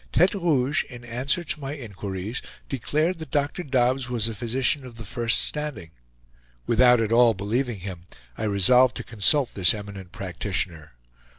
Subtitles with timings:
[0.11, 3.61] Tete Rouge, in answer to my inquiries, declared that Dr.
[3.61, 5.91] Dobbs was a physician of the first standing.
[6.65, 10.93] Without at all believing him, I resolved to consult this eminent practitioner.